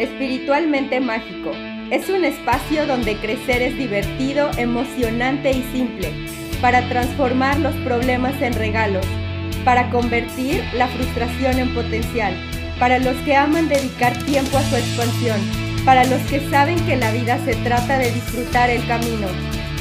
Espiritualmente 0.00 0.98
Mágico. 0.98 1.52
Es 1.90 2.08
un 2.08 2.24
espacio 2.24 2.86
donde 2.86 3.16
crecer 3.16 3.60
es 3.60 3.76
divertido, 3.76 4.50
emocionante 4.56 5.50
y 5.50 5.62
simple, 5.74 6.10
para 6.62 6.88
transformar 6.88 7.58
los 7.58 7.74
problemas 7.84 8.40
en 8.40 8.54
regalos, 8.54 9.04
para 9.62 9.90
convertir 9.90 10.64
la 10.74 10.88
frustración 10.88 11.58
en 11.58 11.74
potencial, 11.74 12.34
para 12.78 12.98
los 12.98 13.14
que 13.26 13.36
aman 13.36 13.68
dedicar 13.68 14.16
tiempo 14.24 14.56
a 14.56 14.62
su 14.62 14.76
expansión, 14.76 15.38
para 15.84 16.04
los 16.04 16.22
que 16.30 16.40
saben 16.48 16.80
que 16.86 16.96
la 16.96 17.12
vida 17.12 17.38
se 17.44 17.54
trata 17.56 17.98
de 17.98 18.10
disfrutar 18.10 18.70
el 18.70 18.86
camino, 18.86 19.26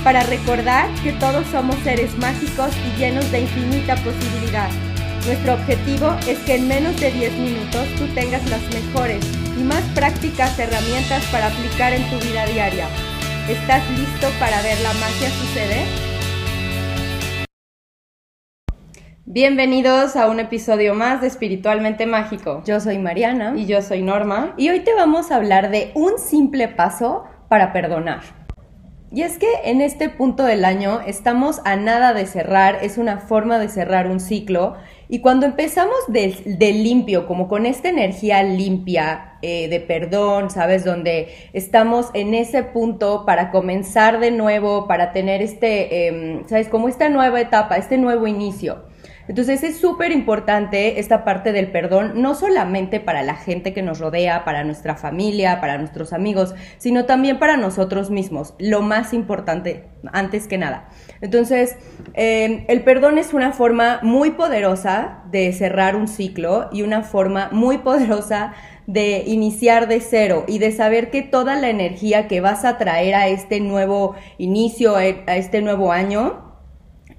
para 0.04 0.24
recordar 0.24 0.90
que 1.02 1.14
todos 1.14 1.48
somos 1.48 1.78
seres 1.86 2.18
mágicos 2.18 2.72
y 2.76 3.00
llenos 3.00 3.32
de 3.32 3.40
infinita 3.40 3.96
posibilidad. 3.96 4.70
Nuestro 5.26 5.54
objetivo 5.54 6.14
es 6.28 6.40
que 6.40 6.56
en 6.56 6.68
menos 6.68 7.00
de 7.00 7.10
10 7.10 7.34
minutos 7.38 7.88
tú 7.98 8.06
tengas 8.14 8.46
las 8.50 8.62
mejores 8.74 9.39
y 9.60 9.64
más 9.64 9.82
prácticas 9.94 10.58
herramientas 10.58 11.26
para 11.32 11.48
aplicar 11.48 11.92
en 11.92 12.04
tu 12.10 12.18
vida 12.26 12.46
diaria. 12.46 12.88
¿Estás 13.50 13.84
listo 13.92 14.28
para 14.40 14.62
ver 14.62 14.80
la 14.82 14.94
magia 14.94 15.30
suceder? 15.30 15.86
Bienvenidos 19.26 20.16
a 20.16 20.30
un 20.30 20.40
episodio 20.40 20.96
más 20.96 21.22
de 21.22 21.28
Espiritualmente 21.28 22.06
Mágico. 22.06 22.64
Yo 22.66 22.80
soy 22.80 22.98
Mariana. 22.98 23.54
Y 23.56 23.66
yo 23.66 23.82
soy 23.82 24.02
Norma. 24.02 24.54
Y 24.58 24.70
hoy 24.70 24.80
te 24.80 24.94
vamos 24.94 25.32
a 25.32 25.36
hablar 25.36 25.70
de 25.72 25.92
un 25.94 26.18
simple 26.18 26.68
paso 26.70 27.26
para 27.50 27.74
perdonar. 27.74 28.22
Y 29.12 29.24
es 29.24 29.40
que 29.40 29.48
en 29.66 29.82
este 29.82 30.10
punto 30.10 30.44
del 30.44 30.64
año 30.64 31.02
estamos 31.02 31.62
a 31.66 31.76
nada 31.76 32.14
de 32.14 32.28
cerrar, 32.28 32.78
es 32.84 33.00
una 33.00 33.18
forma 33.20 33.58
de 33.58 33.68
cerrar 33.68 34.08
un 34.08 34.20
ciclo. 34.20 34.76
Y 35.08 35.20
cuando 35.20 35.48
empezamos 35.48 35.98
de, 36.08 36.72
limpio, 36.74 37.26
como 37.26 37.48
con 37.48 37.66
esta 37.66 37.90
energía 37.90 38.44
limpia, 38.44 39.29
eh, 39.42 39.68
de 39.70 39.80
perdón, 39.80 40.50
¿sabes? 40.50 40.84
Donde 40.84 41.30
estamos 41.54 42.10
en 42.14 42.34
ese 42.34 42.64
punto 42.64 43.26
para 43.26 43.52
comenzar 43.52 44.20
de 44.20 44.32
nuevo, 44.32 44.88
para 44.88 45.12
tener 45.12 45.42
este, 45.42 46.08
em, 46.08 46.48
¿sabes? 46.48 46.68
Como 46.68 46.90
esta 46.90 47.10
nueva 47.10 47.40
etapa, 47.40 47.78
este 47.78 47.98
nuevo 47.98 48.28
inicio. 48.28 48.89
Entonces 49.30 49.62
es 49.62 49.78
súper 49.78 50.12
importante 50.12 51.00
esta 51.00 51.24
parte 51.24 51.52
del 51.52 51.72
perdón, 51.72 52.14
no 52.16 52.34
solamente 52.34 53.00
para 53.00 53.22
la 53.22 53.36
gente 53.36 53.74
que 53.74 53.84
nos 53.84 54.00
rodea, 54.00 54.44
para 54.44 54.64
nuestra 54.64 54.96
familia, 54.96 55.62
para 55.62 55.78
nuestros 55.78 56.14
amigos, 56.14 56.56
sino 56.80 57.06
también 57.06 57.38
para 57.38 57.56
nosotros 57.56 58.10
mismos, 58.10 58.56
lo 58.58 58.82
más 58.82 59.14
importante 59.14 59.86
antes 60.14 60.48
que 60.48 60.58
nada. 60.58 60.90
Entonces, 61.22 61.78
em, 62.16 62.66
el 62.68 62.82
perdón 62.82 63.20
es 63.20 63.36
una 63.36 63.52
forma 63.52 64.00
muy 64.02 64.32
poderosa 64.32 65.22
de 65.30 65.54
cerrar 65.54 65.96
un 65.96 66.08
ciclo 66.08 66.68
y 66.72 66.82
una 66.82 67.04
forma 67.04 67.50
muy 67.52 67.78
poderosa 67.78 68.54
de 68.88 69.26
iniciar 69.28 69.88
de 69.88 70.02
cero 70.02 70.46
y 70.48 70.58
de 70.58 70.72
saber 70.72 71.12
que 71.12 71.22
toda 71.22 71.56
la 71.56 71.70
energía 71.70 72.28
que 72.28 72.42
vas 72.42 72.66
a 72.66 72.80
traer 72.80 73.14
a 73.14 73.28
este 73.28 73.60
nuevo 73.60 74.16
inicio, 74.40 74.96
a 74.96 75.06
este 75.06 75.62
nuevo 75.62 75.92
año, 75.92 76.49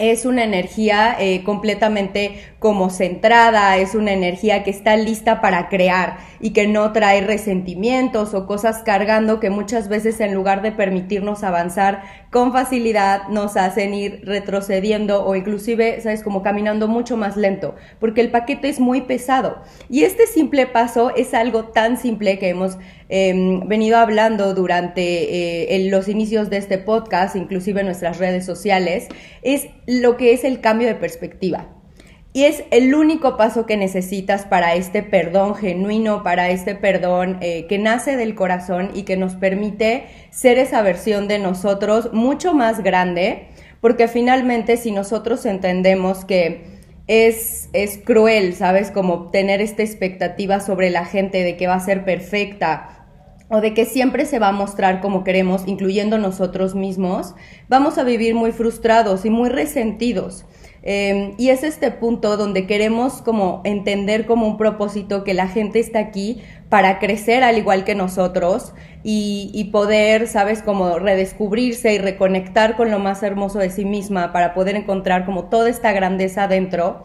es 0.00 0.24
una 0.24 0.42
energía 0.42 1.14
eh, 1.20 1.44
completamente 1.44 2.49
como 2.60 2.90
centrada, 2.90 3.78
es 3.78 3.94
una 3.94 4.12
energía 4.12 4.62
que 4.62 4.70
está 4.70 4.94
lista 4.96 5.40
para 5.40 5.70
crear 5.70 6.18
y 6.40 6.50
que 6.50 6.68
no 6.68 6.92
trae 6.92 7.22
resentimientos 7.22 8.34
o 8.34 8.46
cosas 8.46 8.82
cargando 8.84 9.40
que 9.40 9.48
muchas 9.48 9.88
veces 9.88 10.20
en 10.20 10.34
lugar 10.34 10.60
de 10.60 10.70
permitirnos 10.70 11.42
avanzar 11.42 12.02
con 12.30 12.52
facilidad 12.52 13.28
nos 13.28 13.56
hacen 13.56 13.94
ir 13.94 14.20
retrocediendo 14.24 15.24
o 15.24 15.34
inclusive, 15.36 16.02
sabes, 16.02 16.22
como 16.22 16.42
caminando 16.42 16.86
mucho 16.86 17.16
más 17.16 17.38
lento, 17.38 17.76
porque 17.98 18.20
el 18.20 18.30
paquete 18.30 18.68
es 18.68 18.78
muy 18.78 19.00
pesado. 19.00 19.62
Y 19.88 20.04
este 20.04 20.26
simple 20.26 20.66
paso 20.66 21.14
es 21.16 21.32
algo 21.32 21.64
tan 21.64 21.96
simple 21.96 22.38
que 22.38 22.50
hemos 22.50 22.76
em, 23.08 23.66
venido 23.68 23.96
hablando 23.96 24.52
durante 24.52 25.74
eh, 25.74 25.88
los 25.88 26.08
inicios 26.08 26.50
de 26.50 26.58
este 26.58 26.76
podcast, 26.76 27.36
inclusive 27.36 27.80
en 27.80 27.86
nuestras 27.86 28.18
redes 28.18 28.44
sociales, 28.44 29.08
es 29.40 29.68
lo 29.86 30.18
que 30.18 30.34
es 30.34 30.44
el 30.44 30.60
cambio 30.60 30.86
de 30.86 30.94
perspectiva. 30.94 31.79
Y 32.32 32.44
es 32.44 32.62
el 32.70 32.94
único 32.94 33.36
paso 33.36 33.66
que 33.66 33.76
necesitas 33.76 34.44
para 34.46 34.74
este 34.74 35.02
perdón 35.02 35.56
genuino, 35.56 36.22
para 36.22 36.50
este 36.50 36.76
perdón 36.76 37.38
eh, 37.40 37.66
que 37.66 37.78
nace 37.78 38.16
del 38.16 38.36
corazón 38.36 38.90
y 38.94 39.02
que 39.02 39.16
nos 39.16 39.34
permite 39.34 40.04
ser 40.30 40.58
esa 40.58 40.80
versión 40.82 41.26
de 41.26 41.40
nosotros 41.40 42.12
mucho 42.12 42.54
más 42.54 42.84
grande, 42.84 43.48
porque 43.80 44.06
finalmente 44.06 44.76
si 44.76 44.92
nosotros 44.92 45.44
entendemos 45.44 46.24
que 46.24 46.78
es, 47.08 47.68
es 47.72 47.98
cruel, 47.98 48.54
¿sabes? 48.54 48.92
Como 48.92 49.30
tener 49.30 49.60
esta 49.60 49.82
expectativa 49.82 50.60
sobre 50.60 50.90
la 50.90 51.04
gente 51.04 51.42
de 51.42 51.56
que 51.56 51.66
va 51.66 51.74
a 51.74 51.80
ser 51.80 52.04
perfecta, 52.04 53.00
o 53.50 53.60
de 53.60 53.74
que 53.74 53.84
siempre 53.84 54.26
se 54.26 54.38
va 54.38 54.48
a 54.48 54.52
mostrar 54.52 55.00
como 55.00 55.24
queremos, 55.24 55.64
incluyendo 55.66 56.18
nosotros 56.18 56.76
mismos, 56.76 57.34
vamos 57.68 57.98
a 57.98 58.04
vivir 58.04 58.36
muy 58.36 58.52
frustrados 58.52 59.24
y 59.24 59.30
muy 59.30 59.48
resentidos. 59.48 60.44
Em, 60.82 61.34
y 61.36 61.50
es 61.50 61.62
este 61.62 61.90
punto 61.90 62.38
donde 62.38 62.66
queremos 62.66 63.20
como 63.20 63.60
entender 63.64 64.24
como 64.24 64.46
un 64.46 64.56
propósito 64.56 65.24
que 65.24 65.34
la 65.34 65.46
gente 65.46 65.78
está 65.78 65.98
aquí 65.98 66.40
para 66.70 66.98
crecer 66.98 67.42
al 67.44 67.58
igual 67.58 67.84
que 67.84 67.94
nosotros 67.94 68.72
y, 69.02 69.50
y, 69.52 69.64
poder, 69.64 70.26
sabes, 70.26 70.62
como 70.62 70.98
redescubrirse 70.98 71.92
y 71.92 71.98
reconectar 71.98 72.76
con 72.76 72.90
lo 72.90 72.98
más 72.98 73.22
hermoso 73.22 73.58
de 73.58 73.70
sí 73.70 73.84
misma 73.84 74.32
para 74.32 74.54
poder 74.54 74.76
encontrar 74.76 75.26
como 75.26 75.44
toda 75.44 75.68
esta 75.68 75.92
grandeza 75.92 76.48
dentro 76.48 77.04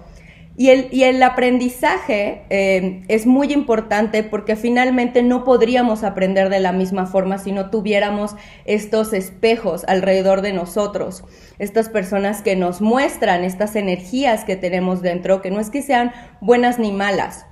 y 0.58 1.04
el, 1.04 1.22
aprendizaje 1.22 2.44
eh, 2.50 3.04
es 3.10 3.26
muy 3.26 3.52
importante 3.52 4.24
porque 4.24 4.56
finalmente 4.56 5.22
no 5.22 5.44
podríamos 5.44 6.06
aprender 6.06 6.48
de 6.50 6.62
la 6.62 6.72
misma 6.72 7.08
forma 7.08 7.38
si 7.40 7.52
no 7.52 7.70
tuviéramos 7.70 8.38
estos 8.64 9.12
espejos 9.12 9.84
alrededor 9.88 10.42
de 10.42 10.54
nosotros, 10.54 11.26
estas 11.60 11.90
personas 11.90 12.42
que 12.42 12.56
nos 12.56 12.80
muestran 12.80 13.44
estas 13.44 13.76
energías 13.76 14.46
que 14.46 14.56
tenemos 14.56 15.02
dentro, 15.02 15.42
que 15.42 15.52
no 15.52 15.60
es 15.60 15.70
que 15.70 15.82
sean 15.82 16.14
buenas 16.40 16.80
ni 16.80 16.94
malas, 16.94 17.46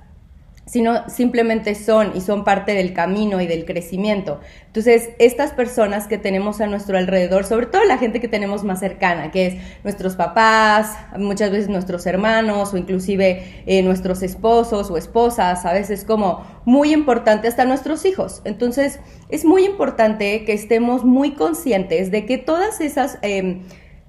sino 0.66 1.08
simplemente 1.08 1.74
son 1.74 2.12
y 2.14 2.20
son 2.20 2.42
parte 2.44 2.72
del 2.72 2.94
camino 2.94 3.40
y 3.40 3.46
del 3.46 3.64
crecimiento. 3.64 4.40
Entonces, 4.66 5.10
estas 5.18 5.52
personas 5.52 6.06
que 6.06 6.18
tenemos 6.18 6.60
a 6.60 6.66
nuestro 6.66 6.96
alrededor, 6.96 7.44
sobre 7.44 7.66
todo 7.66 7.84
la 7.84 7.98
gente 7.98 8.20
que 8.20 8.28
tenemos 8.28 8.64
más 8.64 8.80
cercana, 8.80 9.30
que 9.30 9.46
es 9.46 9.54
nuestros 9.84 10.16
papás, 10.16 10.96
muchas 11.18 11.50
veces 11.50 11.68
nuestros 11.68 12.06
hermanos 12.06 12.72
o 12.72 12.76
inclusive 12.76 13.62
eh, 13.66 13.82
nuestros 13.82 14.22
esposos 14.22 14.90
o 14.90 14.96
esposas, 14.96 15.66
a 15.66 15.72
veces 15.72 16.04
como 16.04 16.44
muy 16.64 16.92
importante 16.92 17.46
hasta 17.46 17.64
nuestros 17.66 18.04
hijos. 18.04 18.40
Entonces, 18.44 19.00
es 19.28 19.44
muy 19.44 19.64
importante 19.64 20.44
que 20.44 20.54
estemos 20.54 21.04
muy 21.04 21.32
conscientes 21.34 22.10
de 22.10 22.24
que 22.26 22.38
todas 22.38 22.80
esas... 22.80 23.18
Em, 23.22 23.60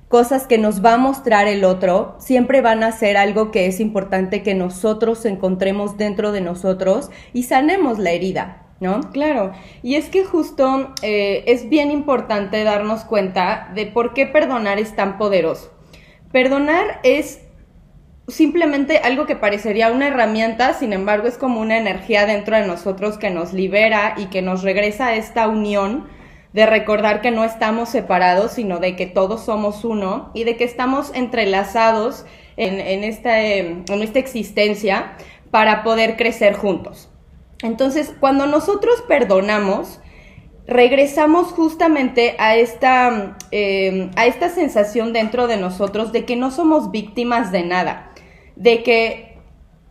cosas 0.07 0.47
que 0.47 0.57
nos 0.57 0.83
va 0.83 0.93
a 0.93 0.97
mostrar 0.97 1.47
el 1.47 1.63
otro 1.63 2.15
siempre 2.19 2.61
van 2.61 2.83
a 2.83 2.91
ser 2.91 3.17
algo 3.17 3.51
que 3.51 3.65
es 3.65 3.79
importante 3.79 4.43
que 4.43 4.53
nosotros 4.53 5.25
encontremos 5.25 5.97
dentro 5.97 6.31
de 6.31 6.41
nosotros 6.41 7.09
y 7.33 7.43
sanemos 7.43 7.99
la 7.99 8.11
herida. 8.11 8.61
¿No? 8.81 8.99
Claro, 9.13 9.53
y 9.83 9.95
es 9.95 10.09
que 10.09 10.25
justo 10.25 10.93
eh, 11.01 11.45
es 11.47 11.69
bien 11.69 11.91
importante 11.91 12.61
darnos 12.65 13.05
cuenta 13.05 13.71
de 13.73 13.85
por 13.85 14.13
qué 14.13 14.27
perdonar 14.27 14.79
es 14.79 14.97
tan 14.97 15.17
poderoso. 15.17 15.71
Perdonar 16.33 16.99
es 17.03 17.39
simplemente 18.27 18.97
algo 18.97 19.25
que 19.25 19.37
parecería 19.37 19.93
una 19.93 20.07
herramienta, 20.07 20.73
sin 20.73 20.91
embargo 20.91 21.27
es 21.27 21.37
como 21.37 21.61
una 21.61 21.77
energía 21.77 22.25
dentro 22.25 22.57
de 22.57 22.67
nosotros 22.67 23.17
que 23.17 23.29
nos 23.29 23.53
libera 23.53 24.15
y 24.17 24.25
que 24.25 24.41
nos 24.41 24.61
regresa 24.61 25.07
a 25.07 25.15
esta 25.15 25.47
unión 25.47 26.07
de 26.55 26.65
recordar 26.65 27.19
que 27.19 27.31
no 27.31 27.43
estamos 27.43 27.89
separados, 27.89 28.53
sino 28.53 28.79
de 28.79 28.95
que 28.95 29.07
todos 29.07 29.43
somos 29.43 29.83
uno 29.83 30.31
y 30.33 30.45
de 30.45 30.55
que 30.55 30.63
estamos 30.63 31.11
entrelazados 31.13 32.25
en, 32.55 33.03
esta, 33.03 33.43
en 33.43 33.83
esta 33.89 34.19
existencia 34.19 35.17
para 35.51 35.83
poder 35.83 36.15
crecer 36.15 36.53
juntos. 36.53 37.09
Entonces, 37.61 38.15
cuando 38.21 38.47
nosotros 38.47 39.03
perdonamos, 39.05 39.99
regresamos 40.65 41.47
justamente 41.47 42.37
a 42.39 42.55
esta, 42.55 43.35
eh, 43.51 44.09
a 44.15 44.25
esta 44.25 44.47
sensación 44.47 45.11
dentro 45.11 45.47
de 45.47 45.57
nosotros 45.57 46.13
de 46.13 46.23
que 46.23 46.37
no 46.37 46.51
somos 46.51 46.89
víctimas 46.89 47.51
de 47.51 47.63
nada, 47.63 48.13
de 48.55 48.81
que 48.81 49.34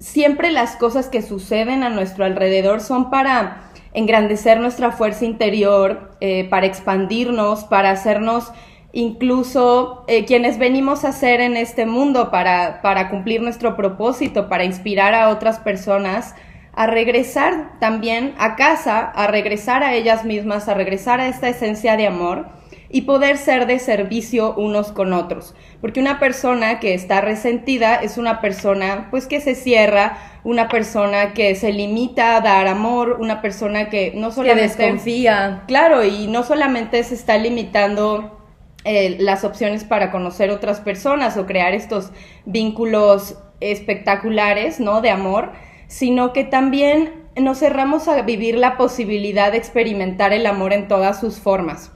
siempre 0.04 0.52
las 0.52 0.76
cosas 0.76 1.08
que 1.08 1.22
suceden 1.22 1.82
a 1.82 1.88
nuestro 1.88 2.26
alrededor 2.26 2.82
son 2.82 3.08
para 3.08 3.70
engrandecer 3.94 4.60
nuestra 4.60 4.92
fuerza 4.92 5.24
interior, 5.24 6.10
eh, 6.20 6.46
para 6.50 6.66
expandirnos, 6.66 7.64
para 7.64 7.90
hacernos 7.90 8.52
incluso 8.92 10.04
eh, 10.06 10.26
quienes 10.26 10.58
venimos 10.58 11.04
a 11.04 11.12
ser 11.12 11.40
en 11.40 11.56
este 11.56 11.86
mundo, 11.86 12.30
para, 12.30 12.82
para 12.82 13.08
cumplir 13.08 13.40
nuestro 13.40 13.76
propósito, 13.76 14.50
para 14.50 14.64
inspirar 14.64 15.14
a 15.14 15.30
otras 15.30 15.58
personas 15.58 16.34
a 16.74 16.86
regresar 16.86 17.78
también 17.80 18.34
a 18.36 18.56
casa, 18.56 19.00
a 19.00 19.26
regresar 19.26 19.82
a 19.82 19.94
ellas 19.94 20.26
mismas, 20.26 20.68
a 20.68 20.74
regresar 20.74 21.20
a 21.20 21.28
esta 21.28 21.48
esencia 21.48 21.96
de 21.96 22.08
amor 22.08 22.46
y 22.94 23.02
poder 23.02 23.38
ser 23.38 23.66
de 23.66 23.80
servicio 23.80 24.54
unos 24.54 24.92
con 24.92 25.12
otros. 25.12 25.56
Porque 25.80 25.98
una 25.98 26.20
persona 26.20 26.78
que 26.78 26.94
está 26.94 27.20
resentida 27.20 27.96
es 27.96 28.18
una 28.18 28.40
persona 28.40 29.08
pues 29.10 29.26
que 29.26 29.40
se 29.40 29.56
cierra, 29.56 30.16
una 30.44 30.68
persona 30.68 31.32
que 31.32 31.56
se 31.56 31.72
limita 31.72 32.36
a 32.36 32.40
dar 32.40 32.68
amor, 32.68 33.16
una 33.18 33.42
persona 33.42 33.90
que 33.90 34.12
no 34.14 34.30
solamente... 34.30 34.76
Que 34.76 34.82
desconfía. 34.84 35.64
Claro, 35.66 36.04
y 36.04 36.28
no 36.28 36.44
solamente 36.44 37.02
se 37.02 37.16
está 37.16 37.36
limitando 37.36 38.40
eh, 38.84 39.16
las 39.18 39.42
opciones 39.42 39.82
para 39.82 40.12
conocer 40.12 40.50
otras 40.50 40.80
personas 40.80 41.36
o 41.36 41.46
crear 41.46 41.74
estos 41.74 42.12
vínculos 42.44 43.36
espectaculares, 43.58 44.78
¿no? 44.78 45.00
De 45.00 45.10
amor, 45.10 45.50
sino 45.88 46.32
que 46.32 46.44
también 46.44 47.24
nos 47.36 47.58
cerramos 47.58 48.06
a 48.06 48.22
vivir 48.22 48.56
la 48.56 48.76
posibilidad 48.76 49.50
de 49.50 49.58
experimentar 49.58 50.32
el 50.32 50.46
amor 50.46 50.72
en 50.72 50.86
todas 50.86 51.18
sus 51.18 51.40
formas. 51.40 51.90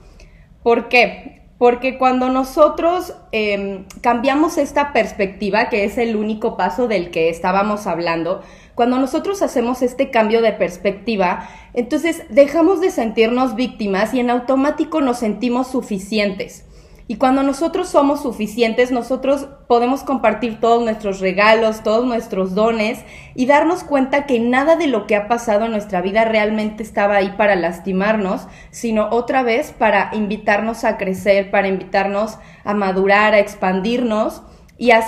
¿Por 0.63 0.89
qué? 0.89 1.41
Porque 1.57 1.97
cuando 1.97 2.29
nosotros 2.29 3.13
em, 3.31 3.85
cambiamos 4.01 4.57
esta 4.57 4.93
perspectiva, 4.93 5.69
que 5.69 5.83
es 5.83 5.97
el 5.97 6.15
único 6.15 6.55
paso 6.55 6.87
del 6.87 7.11
que 7.11 7.29
estábamos 7.29 7.85
hablando, 7.85 8.41
cuando 8.75 8.97
nosotros 8.97 9.41
hacemos 9.41 9.81
este 9.81 10.09
cambio 10.09 10.41
de 10.41 10.53
perspectiva, 10.53 11.49
entonces 11.73 12.23
dejamos 12.29 12.79
de 12.79 12.91
sentirnos 12.91 13.55
víctimas 13.55 14.13
y 14.13 14.21
en 14.21 14.29
automático 14.29 15.01
nos 15.01 15.19
sentimos 15.19 15.67
suficientes. 15.67 16.65
Y 17.11 17.15
cuando 17.15 17.41
nosotros 17.41 17.89
somos 17.89 18.21
suficientes, 18.21 18.91
nosotros 18.91 19.47
podemos 19.65 20.03
compartir 20.03 20.59
todos 20.59 20.83
nuestros 20.83 21.19
regalos, 21.19 21.81
todos 21.81 22.05
nuestros 22.05 22.53
dones 22.53 22.99
y 23.33 23.47
darnos 23.47 23.83
cuenta 23.83 24.27
que 24.27 24.39
nada 24.39 24.75
de 24.75 24.85
lo 24.85 25.07
que 25.07 25.15
ha 25.15 25.27
pasado 25.27 25.65
en 25.65 25.71
nuestra 25.71 26.01
vida 26.03 26.23
realmente 26.25 26.83
estaba 26.83 27.15
ahí 27.15 27.33
para 27.35 27.55
lastimarnos, 27.55 28.47
sino 28.69 29.09
otra 29.09 29.41
vez 29.41 29.71
para 29.71 30.11
invitarnos 30.13 30.83
a 30.83 30.97
crecer, 30.97 31.49
para 31.49 31.67
invitarnos 31.67 32.37
a 32.63 32.75
madurar, 32.75 33.33
a 33.33 33.39
expandirnos 33.39 34.43
y 34.77 34.91
a 34.91 35.03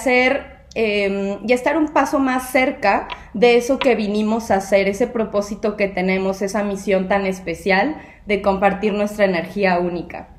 em, 0.74 1.38
y 1.48 1.54
estar 1.54 1.78
un 1.78 1.90
paso 1.90 2.18
más 2.18 2.50
cerca 2.50 3.10
de 3.36 3.58
eso 3.58 3.78
que 3.78 3.94
vinimos 3.94 4.50
a 4.50 4.56
hacer, 4.56 4.88
ese 4.88 5.06
propósito 5.06 5.78
que 5.78 5.88
tenemos, 5.88 6.42
esa 6.42 6.64
misión 6.64 7.08
tan 7.08 7.28
especial 7.28 7.98
de 8.26 8.42
compartir 8.42 8.94
nuestra 8.94 9.26
energía 9.26 9.78
única. 9.78 10.31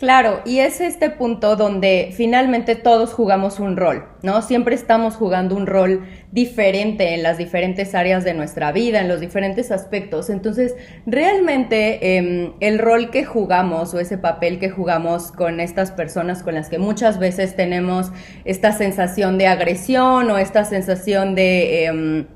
Claro, 0.00 0.40
y 0.46 0.60
es 0.60 0.80
este 0.80 1.10
punto 1.10 1.56
donde 1.56 2.10
finalmente 2.16 2.74
todos 2.74 3.12
jugamos 3.12 3.60
un 3.60 3.76
rol, 3.76 4.06
¿no? 4.22 4.40
Siempre 4.40 4.74
estamos 4.74 5.14
jugando 5.14 5.54
un 5.54 5.66
rol 5.66 6.08
diferente 6.32 7.12
en 7.12 7.22
las 7.22 7.36
diferentes 7.36 7.94
áreas 7.94 8.24
de 8.24 8.32
nuestra 8.32 8.72
vida, 8.72 9.02
en 9.02 9.08
los 9.08 9.20
diferentes 9.20 9.70
aspectos. 9.70 10.30
Entonces, 10.30 10.74
realmente 11.04 12.16
em, 12.16 12.54
el 12.60 12.78
rol 12.78 13.10
que 13.10 13.26
jugamos 13.26 13.92
o 13.92 14.00
ese 14.00 14.16
papel 14.16 14.58
que 14.58 14.70
jugamos 14.70 15.32
con 15.32 15.60
estas 15.60 15.90
personas 15.90 16.42
con 16.42 16.54
las 16.54 16.70
que 16.70 16.78
muchas 16.78 17.18
veces 17.18 17.54
tenemos 17.54 18.10
esta 18.46 18.72
sensación 18.72 19.36
de 19.36 19.48
agresión 19.48 20.30
o 20.30 20.38
esta 20.38 20.64
sensación 20.64 21.34
de... 21.34 21.84
Em, 21.84 22.26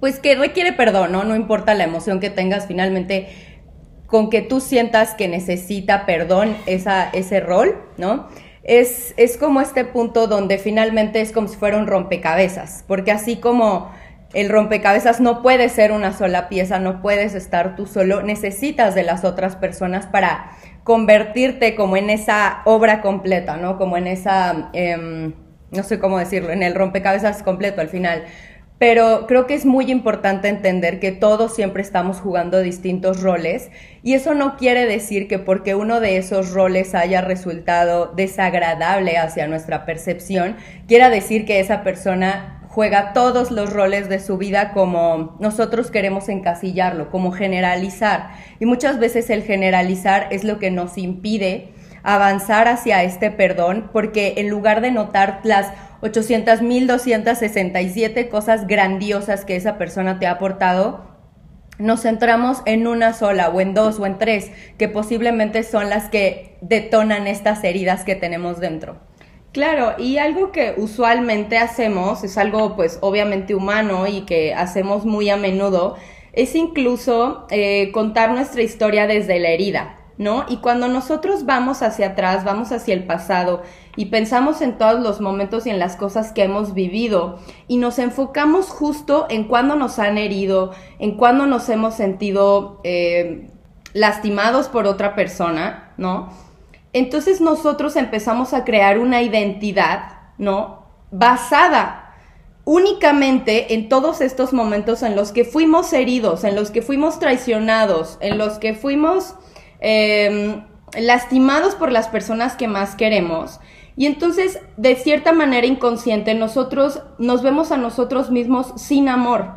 pues 0.00 0.18
que 0.18 0.34
requiere 0.34 0.72
perdón, 0.72 1.12
¿no? 1.12 1.24
No 1.24 1.36
importa 1.36 1.74
la 1.74 1.84
emoción 1.84 2.20
que 2.20 2.30
tengas, 2.30 2.66
finalmente 2.66 3.28
con 4.06 4.30
que 4.30 4.42
tú 4.42 4.60
sientas 4.60 5.14
que 5.14 5.28
necesita 5.28 6.06
perdón 6.06 6.56
ese 6.66 7.40
rol, 7.40 7.76
¿no? 7.96 8.28
Es, 8.62 9.14
es 9.16 9.36
como 9.36 9.60
este 9.60 9.84
punto 9.84 10.26
donde 10.26 10.58
finalmente 10.58 11.20
es 11.20 11.32
como 11.32 11.48
si 11.48 11.56
fuera 11.56 11.76
un 11.76 11.86
rompecabezas, 11.86 12.84
porque 12.88 13.12
así 13.12 13.36
como 13.36 13.90
el 14.34 14.48
rompecabezas 14.48 15.20
no 15.20 15.40
puede 15.40 15.68
ser 15.68 15.92
una 15.92 16.12
sola 16.12 16.48
pieza, 16.48 16.78
no 16.78 17.00
puedes 17.00 17.34
estar 17.34 17.76
tú 17.76 17.86
solo, 17.86 18.22
necesitas 18.22 18.94
de 18.94 19.02
las 19.02 19.24
otras 19.24 19.56
personas 19.56 20.06
para 20.06 20.50
convertirte 20.84 21.74
como 21.74 21.96
en 21.96 22.10
esa 22.10 22.62
obra 22.64 23.00
completa, 23.00 23.56
¿no? 23.56 23.78
Como 23.78 23.96
en 23.96 24.06
esa, 24.06 24.70
em, 24.72 25.32
no 25.70 25.82
sé 25.82 25.98
cómo 25.98 26.18
decirlo, 26.18 26.50
en 26.50 26.62
el 26.62 26.74
rompecabezas 26.74 27.42
completo 27.42 27.80
al 27.80 27.88
final. 27.88 28.24
Pero 28.78 29.26
creo 29.26 29.46
que 29.46 29.54
es 29.54 29.64
muy 29.64 29.90
importante 29.90 30.48
entender 30.48 31.00
que 31.00 31.10
todos 31.10 31.54
siempre 31.54 31.82
estamos 31.82 32.20
jugando 32.20 32.60
distintos 32.60 33.22
roles 33.22 33.70
y 34.02 34.12
eso 34.12 34.34
no 34.34 34.56
quiere 34.56 34.84
decir 34.84 35.28
que 35.28 35.38
porque 35.38 35.74
uno 35.74 35.98
de 35.98 36.18
esos 36.18 36.52
roles 36.52 36.94
haya 36.94 37.22
resultado 37.22 38.12
desagradable 38.14 39.16
hacia 39.16 39.46
nuestra 39.46 39.86
percepción, 39.86 40.56
quiera 40.86 41.08
decir 41.08 41.46
que 41.46 41.58
esa 41.58 41.82
persona 41.82 42.56
juega 42.68 43.14
todos 43.14 43.50
los 43.50 43.72
roles 43.72 44.10
de 44.10 44.20
su 44.20 44.36
vida 44.36 44.72
como 44.74 45.38
nosotros 45.40 45.90
queremos 45.90 46.28
encasillarlo, 46.28 47.10
como 47.10 47.32
generalizar. 47.32 48.32
Y 48.60 48.66
muchas 48.66 48.98
veces 48.98 49.30
el 49.30 49.42
generalizar 49.42 50.28
es 50.30 50.44
lo 50.44 50.58
que 50.58 50.70
nos 50.70 50.98
impide 50.98 51.72
avanzar 52.02 52.68
hacia 52.68 53.02
este 53.02 53.30
perdón 53.30 53.88
porque 53.92 54.34
en 54.36 54.50
lugar 54.50 54.82
de 54.82 54.90
notar 54.90 55.40
las 55.42 55.72
800.267 56.02 58.28
cosas 58.28 58.66
grandiosas 58.66 59.44
que 59.44 59.56
esa 59.56 59.78
persona 59.78 60.18
te 60.18 60.26
ha 60.26 60.32
aportado, 60.32 61.16
nos 61.78 62.02
centramos 62.02 62.62
en 62.64 62.86
una 62.86 63.12
sola 63.12 63.50
o 63.50 63.60
en 63.60 63.74
dos 63.74 63.98
o 63.98 64.06
en 64.06 64.18
tres, 64.18 64.50
que 64.78 64.88
posiblemente 64.88 65.62
son 65.62 65.90
las 65.90 66.08
que 66.08 66.56
detonan 66.60 67.26
estas 67.26 67.62
heridas 67.64 68.04
que 68.04 68.14
tenemos 68.14 68.60
dentro. 68.60 68.96
Claro, 69.52 69.94
y 69.98 70.18
algo 70.18 70.52
que 70.52 70.74
usualmente 70.76 71.58
hacemos, 71.58 72.24
es 72.24 72.36
algo 72.36 72.76
pues 72.76 72.98
obviamente 73.00 73.54
humano 73.54 74.06
y 74.06 74.22
que 74.22 74.54
hacemos 74.54 75.06
muy 75.06 75.30
a 75.30 75.36
menudo, 75.36 75.96
es 76.34 76.54
incluso 76.54 77.46
eh, 77.50 77.90
contar 77.92 78.32
nuestra 78.32 78.62
historia 78.62 79.06
desde 79.06 79.40
la 79.40 79.48
herida. 79.48 79.95
¿No? 80.18 80.46
Y 80.48 80.58
cuando 80.58 80.88
nosotros 80.88 81.44
vamos 81.44 81.82
hacia 81.82 82.08
atrás, 82.08 82.44
vamos 82.44 82.72
hacia 82.72 82.94
el 82.94 83.04
pasado 83.04 83.62
y 83.96 84.06
pensamos 84.06 84.62
en 84.62 84.78
todos 84.78 85.00
los 85.00 85.20
momentos 85.20 85.66
y 85.66 85.70
en 85.70 85.78
las 85.78 85.96
cosas 85.96 86.32
que 86.32 86.42
hemos 86.42 86.74
vivido 86.74 87.38
y 87.68 87.76
nos 87.76 87.98
enfocamos 87.98 88.68
justo 88.68 89.26
en 89.28 89.44
cuando 89.44 89.76
nos 89.76 89.98
han 89.98 90.18
herido, 90.18 90.72
en 90.98 91.16
cuando 91.16 91.46
nos 91.46 91.68
hemos 91.68 91.94
sentido 91.94 92.80
eh, 92.84 93.50
lastimados 93.92 94.68
por 94.68 94.86
otra 94.86 95.14
persona, 95.14 95.92
¿no? 95.96 96.30
Entonces 96.92 97.40
nosotros 97.40 97.96
empezamos 97.96 98.54
a 98.54 98.64
crear 98.64 98.98
una 98.98 99.20
identidad, 99.20 100.12
¿no? 100.38 100.86
Basada 101.10 102.06
únicamente 102.64 103.74
en 103.74 103.88
todos 103.88 104.20
estos 104.20 104.52
momentos 104.52 105.02
en 105.02 105.14
los 105.14 105.30
que 105.30 105.44
fuimos 105.44 105.92
heridos, 105.92 106.42
en 106.42 106.56
los 106.56 106.70
que 106.70 106.82
fuimos 106.82 107.20
traicionados, 107.20 108.18
en 108.20 108.38
los 108.38 108.58
que 108.58 108.74
fuimos 108.74 109.34
Em, 109.80 110.62
lastimados 110.98 111.74
por 111.74 111.92
las 111.92 112.08
personas 112.08 112.56
que 112.56 112.68
más 112.68 112.94
queremos. 112.94 113.60
Y 113.96 114.06
entonces, 114.06 114.60
de 114.76 114.94
cierta 114.96 115.32
manera 115.32 115.66
inconsciente, 115.66 116.34
nosotros 116.34 117.02
nos 117.18 117.42
vemos 117.42 117.72
a 117.72 117.76
nosotros 117.76 118.30
mismos 118.30 118.72
sin 118.76 119.08
amor, 119.08 119.52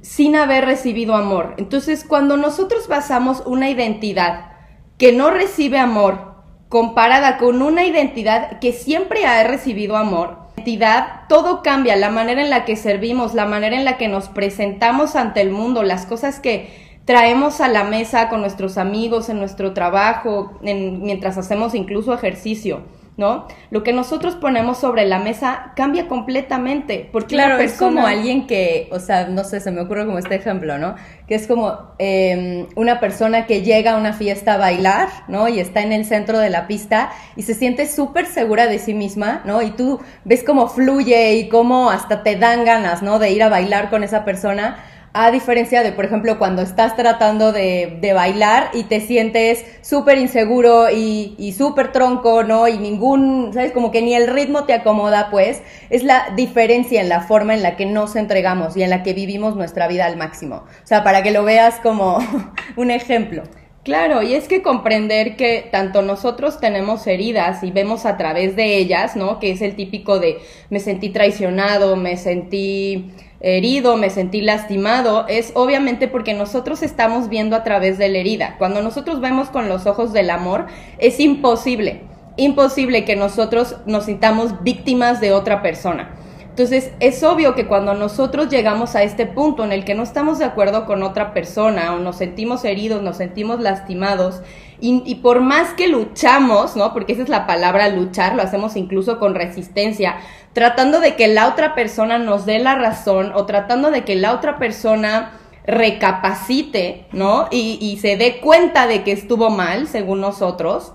sin 0.00 0.36
haber 0.36 0.64
recibido 0.64 1.14
amor. 1.14 1.54
Entonces, 1.56 2.04
cuando 2.04 2.36
nosotros 2.36 2.88
basamos 2.88 3.42
una 3.46 3.70
identidad 3.70 4.52
que 4.98 5.12
no 5.12 5.30
recibe 5.30 5.78
amor, 5.78 6.34
comparada 6.68 7.38
con 7.38 7.62
una 7.62 7.84
identidad 7.84 8.58
que 8.58 8.72
siempre 8.72 9.26
ha 9.26 9.42
recibido 9.44 9.96
amor, 9.96 10.38
identidad, 10.56 11.22
todo 11.28 11.62
cambia, 11.62 11.94
la 11.96 12.10
manera 12.10 12.42
en 12.42 12.50
la 12.50 12.64
que 12.64 12.76
servimos, 12.76 13.34
la 13.34 13.46
manera 13.46 13.76
en 13.76 13.84
la 13.84 13.96
que 13.96 14.08
nos 14.08 14.28
presentamos 14.28 15.14
ante 15.14 15.40
el 15.40 15.50
mundo, 15.50 15.82
las 15.82 16.06
cosas 16.06 16.40
que 16.40 16.93
traemos 17.04 17.60
a 17.60 17.68
la 17.68 17.84
mesa 17.84 18.28
con 18.28 18.40
nuestros 18.40 18.78
amigos 18.78 19.28
en 19.28 19.38
nuestro 19.38 19.72
trabajo, 19.72 20.52
mientras 20.62 21.36
hacemos 21.36 21.74
incluso 21.74 22.14
ejercicio. 22.14 22.82
¿No? 23.16 23.46
Lo 23.70 23.84
que 23.84 23.92
nosotros 23.92 24.34
ponemos 24.34 24.78
sobre 24.78 25.06
la 25.06 25.20
mesa 25.20 25.70
cambia 25.76 26.08
completamente. 26.08 27.08
Porque 27.12 27.36
claro, 27.36 27.58
es 27.58 27.74
como 27.74 28.04
alguien 28.04 28.48
que, 28.48 28.88
o 28.90 28.98
sea, 28.98 29.28
no 29.28 29.44
sé, 29.44 29.60
se 29.60 29.70
me 29.70 29.82
ocurre 29.82 30.04
como 30.04 30.18
este 30.18 30.34
ejemplo, 30.34 30.78
¿no? 30.78 30.96
Que 31.28 31.36
es 31.36 31.46
como 31.46 31.92
em, 31.98 32.66
una 32.74 32.98
persona 32.98 33.46
que 33.46 33.62
llega 33.62 33.92
a 33.92 33.98
una 33.98 34.14
fiesta 34.14 34.54
a 34.54 34.56
bailar, 34.56 35.10
¿no? 35.28 35.46
Y 35.46 35.60
está 35.60 35.82
en 35.82 35.92
el 35.92 36.06
centro 36.06 36.40
de 36.40 36.50
la 36.50 36.66
pista 36.66 37.12
y 37.36 37.42
se 37.42 37.54
siente 37.54 37.86
súper 37.86 38.26
segura 38.26 38.66
de 38.66 38.80
sí 38.80 38.94
misma, 38.94 39.42
¿no? 39.44 39.62
Y 39.62 39.70
tú 39.70 40.00
ves 40.24 40.42
cómo 40.42 40.66
fluye 40.66 41.34
y 41.34 41.48
cómo 41.48 41.90
hasta 41.90 42.24
te 42.24 42.34
dan 42.34 42.64
ganas, 42.64 43.04
¿no? 43.04 43.20
De 43.20 43.30
ir 43.30 43.44
a 43.44 43.48
bailar 43.48 43.90
con 43.90 44.02
esa 44.02 44.24
persona 44.24 44.78
a 45.16 45.30
diferencia 45.30 45.84
de, 45.84 45.92
por 45.92 46.04
ejemplo, 46.04 46.38
cuando 46.38 46.60
estás 46.60 46.96
tratando 46.96 47.52
de, 47.52 47.98
de 48.00 48.12
bailar 48.12 48.70
y 48.74 48.82
te 48.82 49.00
sientes 49.00 49.64
súper 49.80 50.18
inseguro 50.18 50.90
y, 50.90 51.36
y 51.38 51.52
súper 51.52 51.92
tronco, 51.92 52.42
¿no? 52.42 52.66
Y 52.66 52.78
ningún, 52.78 53.52
¿sabes? 53.54 53.70
Como 53.70 53.92
que 53.92 54.02
ni 54.02 54.14
el 54.14 54.26
ritmo 54.26 54.64
te 54.64 54.72
acomoda, 54.72 55.28
pues, 55.30 55.62
es 55.88 56.02
la 56.02 56.26
diferencia 56.34 57.00
en 57.00 57.08
la 57.08 57.20
forma 57.20 57.54
en 57.54 57.62
la 57.62 57.76
que 57.76 57.86
nos 57.86 58.16
entregamos 58.16 58.76
y 58.76 58.82
en 58.82 58.90
la 58.90 59.04
que 59.04 59.12
vivimos 59.12 59.54
nuestra 59.54 59.86
vida 59.86 60.04
al 60.04 60.16
máximo. 60.16 60.64
O 60.82 60.86
sea, 60.86 61.04
para 61.04 61.22
que 61.22 61.30
lo 61.30 61.44
veas 61.44 61.76
como 61.76 62.18
un 62.76 62.90
ejemplo. 62.90 63.44
Claro, 63.84 64.22
y 64.22 64.32
es 64.32 64.48
que 64.48 64.62
comprender 64.62 65.36
que 65.36 65.68
tanto 65.70 66.00
nosotros 66.00 66.58
tenemos 66.58 67.06
heridas 67.06 67.62
y 67.62 67.70
vemos 67.70 68.06
a 68.06 68.16
través 68.16 68.56
de 68.56 68.78
ellas, 68.78 69.14
¿no? 69.14 69.38
Que 69.38 69.50
es 69.50 69.60
el 69.60 69.76
típico 69.76 70.18
de 70.18 70.38
me 70.70 70.80
sentí 70.80 71.10
traicionado, 71.10 71.94
me 71.94 72.16
sentí 72.16 73.10
herido, 73.40 73.98
me 73.98 74.08
sentí 74.08 74.40
lastimado, 74.40 75.26
es 75.28 75.52
obviamente 75.54 76.08
porque 76.08 76.32
nosotros 76.32 76.82
estamos 76.82 77.28
viendo 77.28 77.56
a 77.56 77.62
través 77.62 77.98
de 77.98 78.08
la 78.08 78.18
herida. 78.18 78.54
Cuando 78.56 78.80
nosotros 78.80 79.20
vemos 79.20 79.50
con 79.50 79.68
los 79.68 79.84
ojos 79.84 80.14
del 80.14 80.30
amor, 80.30 80.64
es 80.96 81.20
imposible, 81.20 82.00
imposible 82.38 83.04
que 83.04 83.16
nosotros 83.16 83.76
nos 83.84 84.06
sintamos 84.06 84.62
víctimas 84.62 85.20
de 85.20 85.32
otra 85.32 85.60
persona. 85.60 86.23
Entonces, 86.54 86.92
es 87.00 87.24
obvio 87.24 87.56
que 87.56 87.66
cuando 87.66 87.94
nosotros 87.94 88.48
llegamos 88.48 88.94
a 88.94 89.02
este 89.02 89.26
punto 89.26 89.64
en 89.64 89.72
el 89.72 89.84
que 89.84 89.96
no 89.96 90.04
estamos 90.04 90.38
de 90.38 90.44
acuerdo 90.44 90.86
con 90.86 91.02
otra 91.02 91.34
persona 91.34 91.92
o 91.92 91.98
nos 91.98 92.14
sentimos 92.14 92.64
heridos, 92.64 93.02
nos 93.02 93.16
sentimos 93.16 93.58
lastimados, 93.58 94.40
y, 94.78 95.16
por 95.16 95.40
más 95.40 95.72
que 95.72 95.88
luchamos, 95.88 96.76
¿no? 96.76 96.92
Porque 96.92 97.14
esa 97.14 97.24
es 97.24 97.28
la 97.28 97.48
palabra 97.48 97.88
luchar, 97.88 98.36
lo 98.36 98.42
hacemos 98.42 98.76
incluso 98.76 99.18
con 99.18 99.34
resistencia, 99.34 100.18
tratando 100.52 101.00
de 101.00 101.16
que 101.16 101.26
la 101.26 101.48
otra 101.48 101.74
persona 101.74 102.18
nos 102.18 102.46
dé 102.46 102.60
la 102.60 102.76
razón 102.76 103.32
o 103.34 103.46
tratando 103.46 103.90
de 103.90 104.04
que 104.04 104.14
la 104.14 104.32
otra 104.32 104.58
persona 104.60 105.32
recapacite, 105.66 107.06
¿no? 107.10 107.48
Y, 107.50 107.98
se 108.00 108.16
dé 108.16 108.38
cuenta 108.40 108.86
de 108.86 109.02
que 109.02 109.10
estuvo 109.10 109.50
mal, 109.50 109.88
según 109.88 110.20
nosotros. 110.20 110.92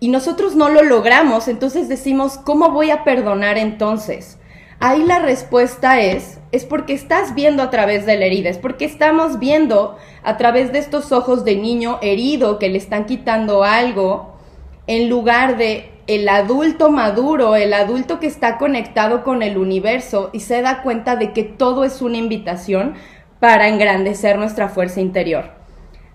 Y 0.00 0.08
nosotros 0.08 0.54
no 0.54 0.68
lo 0.68 0.82
logramos, 0.82 1.48
entonces 1.48 1.88
decimos, 1.88 2.36
¿cómo 2.36 2.72
voy 2.72 2.90
a 2.90 3.04
perdonar 3.04 3.56
entonces? 3.56 4.36
Ahí 4.82 5.04
la 5.04 5.18
respuesta 5.18 6.00
es, 6.00 6.40
es 6.52 6.64
porque 6.64 6.94
estás 6.94 7.34
viendo 7.34 7.62
a 7.62 7.68
través 7.68 8.06
de 8.06 8.16
la 8.16 8.24
herida, 8.24 8.48
es 8.48 8.56
porque 8.56 8.86
estamos 8.86 9.38
viendo 9.38 9.98
a 10.22 10.38
través 10.38 10.72
de 10.72 10.78
estos 10.78 11.12
ojos 11.12 11.44
de 11.44 11.56
niño 11.56 11.98
herido 12.00 12.58
que 12.58 12.70
le 12.70 12.78
están 12.78 13.04
quitando 13.04 13.62
algo, 13.62 14.38
en 14.86 15.10
lugar 15.10 15.58
de 15.58 15.90
el 16.06 16.26
adulto 16.30 16.90
maduro, 16.90 17.56
el 17.56 17.74
adulto 17.74 18.20
que 18.20 18.26
está 18.26 18.56
conectado 18.56 19.22
con 19.22 19.42
el 19.42 19.58
universo 19.58 20.30
y 20.32 20.40
se 20.40 20.62
da 20.62 20.82
cuenta 20.82 21.14
de 21.14 21.32
que 21.32 21.44
todo 21.44 21.84
es 21.84 22.00
una 22.00 22.16
invitación 22.16 22.94
para 23.38 23.68
engrandecer 23.68 24.38
nuestra 24.38 24.70
fuerza 24.70 25.02
interior. 25.02 25.52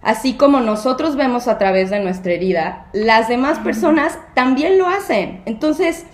Así 0.02 0.34
como 0.34 0.60
nosotros 0.60 1.16
vemos 1.16 1.48
a 1.48 1.60
través 1.60 1.92
de 1.92 2.00
nuestra 2.00 2.34
herida, 2.34 2.88
las 2.94 3.28
demás 3.28 3.60
personas 3.60 4.18
también 4.34 4.80
lo 4.80 4.88
hacen. 4.88 5.44
Entonces, 5.46 6.06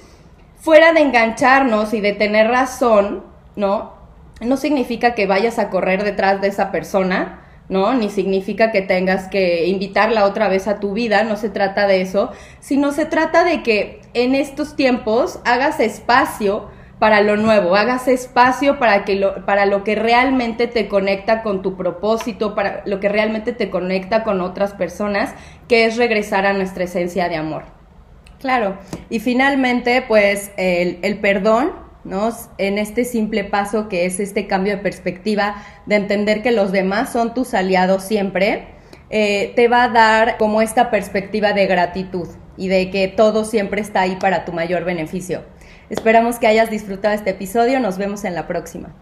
fuera 0.61 0.93
de 0.93 1.01
engancharnos 1.01 1.93
y 1.93 2.01
de 2.01 2.13
tener 2.13 2.47
razón, 2.47 3.23
¿no? 3.55 3.93
No 4.41 4.57
significa 4.57 5.15
que 5.15 5.27
vayas 5.27 5.59
a 5.59 5.69
correr 5.69 6.03
detrás 6.03 6.39
de 6.39 6.47
esa 6.47 6.71
persona, 6.71 7.41
¿no? 7.67 7.93
Ni 7.93 8.09
significa 8.09 8.71
que 8.71 8.81
tengas 8.81 9.27
que 9.27 9.67
invitarla 9.67 10.25
otra 10.25 10.49
vez 10.49 10.67
a 10.67 10.79
tu 10.79 10.93
vida, 10.93 11.23
no 11.23 11.35
se 11.35 11.49
trata 11.49 11.87
de 11.87 12.01
eso, 12.01 12.31
sino 12.59 12.91
se 12.91 13.05
trata 13.05 13.43
de 13.43 13.63
que 13.63 14.01
en 14.13 14.35
estos 14.35 14.75
tiempos 14.75 15.39
hagas 15.45 15.79
espacio 15.79 16.69
para 16.99 17.21
lo 17.21 17.37
nuevo, 17.37 17.75
hagas 17.75 18.07
espacio 18.07 18.77
para, 18.77 19.03
que 19.03 19.15
lo, 19.15 19.43
para 19.47 19.65
lo 19.65 19.83
que 19.83 19.95
realmente 19.95 20.67
te 20.67 20.87
conecta 20.87 21.41
con 21.41 21.63
tu 21.63 21.75
propósito, 21.75 22.53
para 22.53 22.83
lo 22.85 22.99
que 22.99 23.09
realmente 23.09 23.53
te 23.53 23.71
conecta 23.71 24.23
con 24.23 24.41
otras 24.41 24.73
personas, 24.73 25.33
que 25.67 25.85
es 25.85 25.97
regresar 25.97 26.45
a 26.45 26.53
nuestra 26.53 26.83
esencia 26.83 27.27
de 27.29 27.37
amor. 27.37 27.80
Claro, 28.41 28.79
y 29.11 29.19
finalmente, 29.19 30.03
pues 30.07 30.51
el, 30.57 31.19
perdón, 31.19 31.73
¿no? 32.03 32.35
En 32.57 32.79
este 32.79 33.05
simple 33.05 33.43
paso 33.43 33.87
que 33.87 34.05
es 34.07 34.19
este 34.19 34.47
cambio 34.47 34.77
de 34.77 34.81
perspectiva, 34.81 35.63
de 35.85 35.95
entender 35.95 36.41
que 36.41 36.51
los 36.51 36.71
demás 36.71 37.11
son 37.11 37.35
tus 37.35 37.53
aliados 37.53 38.03
siempre, 38.03 38.65
eh, 39.11 39.53
te 39.55 39.67
va 39.67 39.83
a 39.83 39.89
dar 39.89 40.37
como 40.37 40.63
esta 40.63 40.89
perspectiva 40.89 41.53
de 41.53 41.67
gratitud 41.67 42.27
y 42.57 42.67
de 42.67 42.89
que 42.89 43.07
todo 43.07 43.45
siempre 43.45 43.79
está 43.79 44.01
ahí 44.01 44.15
para 44.15 44.43
tu 44.43 44.53
mayor 44.53 44.85
beneficio. 44.85 45.43
Esperamos 45.91 46.39
que 46.39 46.47
hayas 46.47 46.71
disfrutado 46.71 47.13
este 47.13 47.29
episodio, 47.29 47.79
nos 47.79 47.99
vemos 47.99 48.23
en 48.23 48.33
la 48.33 48.47
próxima. 48.47 48.95